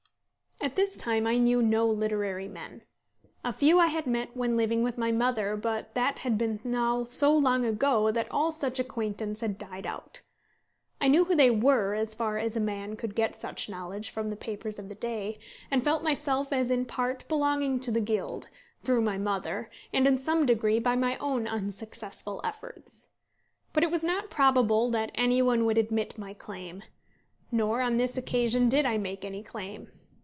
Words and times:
At 0.63 0.75
this 0.75 0.95
time 0.95 1.25
I 1.25 1.39
knew 1.39 1.59
no 1.63 1.87
literary 1.87 2.47
men. 2.47 2.83
A 3.43 3.51
few 3.51 3.79
I 3.79 3.87
had 3.87 4.05
met 4.05 4.37
when 4.37 4.55
living 4.55 4.83
with 4.83 4.95
my 4.95 5.11
mother, 5.11 5.57
but 5.57 5.95
that 5.95 6.19
had 6.19 6.37
been 6.37 6.59
now 6.63 7.03
so 7.03 7.35
long 7.35 7.65
ago 7.65 8.11
that 8.11 8.29
all 8.29 8.51
such 8.51 8.77
acquaintance 8.79 9.41
had 9.41 9.57
died 9.57 9.87
out. 9.87 10.21
I 11.01 11.07
knew 11.07 11.23
who 11.25 11.33
they 11.35 11.49
were 11.49 11.95
as 11.95 12.13
far 12.13 12.37
as 12.37 12.55
a 12.55 12.59
man 12.59 12.95
could 12.95 13.15
get 13.15 13.39
such 13.39 13.69
knowledge 13.69 14.11
from 14.11 14.29
the 14.29 14.35
papers 14.35 14.77
of 14.77 14.87
the 14.87 14.93
day, 14.93 15.39
and 15.71 15.83
felt 15.83 16.03
myself 16.03 16.53
as 16.53 16.69
in 16.69 16.85
part 16.85 17.27
belonging 17.27 17.79
to 17.79 17.89
the 17.89 17.99
guild, 17.99 18.47
through 18.83 19.01
my 19.01 19.17
mother, 19.17 19.67
and 19.91 20.05
in 20.05 20.19
some 20.19 20.45
degree 20.45 20.77
by 20.77 20.95
my 20.95 21.17
own 21.17 21.47
unsuccessful 21.47 22.39
efforts. 22.43 23.07
But 23.73 23.83
it 23.83 23.89
was 23.89 24.03
not 24.03 24.29
probable 24.29 24.91
that 24.91 25.11
any 25.15 25.41
one 25.41 25.65
would 25.65 25.79
admit 25.79 26.19
my 26.19 26.35
claim; 26.35 26.83
nor 27.51 27.81
on 27.81 27.97
this 27.97 28.15
occasion 28.15 28.69
did 28.69 28.85
I 28.85 28.99
make 28.99 29.25
any 29.25 29.41
claim. 29.41 29.89